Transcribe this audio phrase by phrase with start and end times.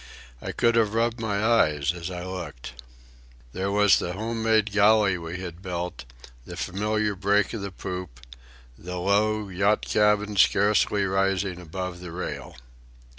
[0.41, 2.73] I could have rubbed my eyes as I looked.
[3.53, 6.05] There was the home made galley we had built,
[6.43, 8.19] the familiar break of the poop,
[8.75, 12.55] the low yacht cabin scarcely rising above the rail.